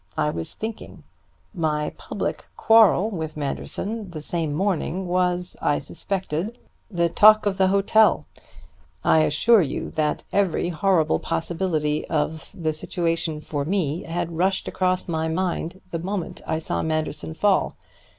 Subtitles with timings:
[0.17, 1.03] I was thinking.
[1.53, 6.57] My public quarrel with Manderson the same morning was, I suspected,
[6.89, 8.25] the talk of the hotel.
[9.03, 15.07] I assure you that every horrible possibility of the situation for me had rushed across
[15.07, 17.75] my mind the moment I saw Manderson fall.